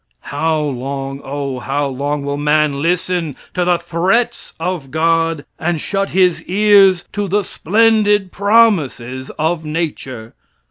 How 0.33 0.57
long, 0.59 1.21
O 1.23 1.59
how 1.59 1.85
long 1.85 2.25
will 2.25 2.35
man 2.35 2.81
listen 2.81 3.35
to 3.53 3.63
the 3.63 3.77
threats 3.77 4.55
of 4.59 4.89
God, 4.89 5.45
and 5.59 5.79
shut 5.79 6.09
his 6.09 6.41
ears 6.45 7.05
to 7.13 7.27
the 7.27 7.43
splendid 7.43 8.31
promises 8.31 9.29
of 9.37 9.63
Nature? 9.63 10.33